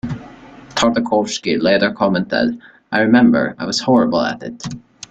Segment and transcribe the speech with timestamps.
[0.69, 2.59] Tartakovsky later commented,
[2.91, 4.63] I remember, I was horrible at it.